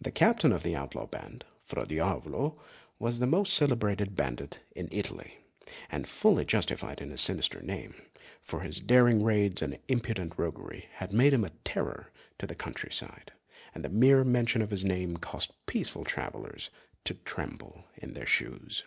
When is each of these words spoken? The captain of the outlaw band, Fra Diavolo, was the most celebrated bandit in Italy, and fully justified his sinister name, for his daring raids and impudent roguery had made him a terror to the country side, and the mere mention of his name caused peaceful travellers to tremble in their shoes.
The 0.00 0.10
captain 0.10 0.52
of 0.52 0.64
the 0.64 0.74
outlaw 0.74 1.06
band, 1.06 1.44
Fra 1.62 1.86
Diavolo, 1.86 2.60
was 2.98 3.20
the 3.20 3.28
most 3.28 3.52
celebrated 3.54 4.16
bandit 4.16 4.58
in 4.74 4.88
Italy, 4.90 5.38
and 5.88 6.08
fully 6.08 6.44
justified 6.44 6.98
his 6.98 7.20
sinister 7.20 7.60
name, 7.62 7.94
for 8.40 8.62
his 8.62 8.80
daring 8.80 9.22
raids 9.22 9.62
and 9.62 9.78
impudent 9.86 10.36
roguery 10.36 10.88
had 10.94 11.12
made 11.12 11.32
him 11.32 11.44
a 11.44 11.50
terror 11.62 12.10
to 12.40 12.46
the 12.48 12.56
country 12.56 12.90
side, 12.90 13.30
and 13.72 13.84
the 13.84 13.88
mere 13.88 14.24
mention 14.24 14.62
of 14.62 14.72
his 14.72 14.84
name 14.84 15.16
caused 15.18 15.52
peaceful 15.66 16.02
travellers 16.04 16.70
to 17.04 17.14
tremble 17.14 17.84
in 17.96 18.14
their 18.14 18.26
shoes. 18.26 18.82